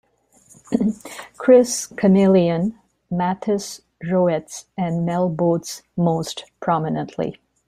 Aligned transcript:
Chris 1.37 1.85
Chameleon, 1.95 2.73
Mathys 3.11 3.81
Roets 4.09 4.65
and 4.75 5.05
Mel 5.05 5.29
Botes 5.29 5.83
most 5.95 6.45
prominently. 6.59 7.39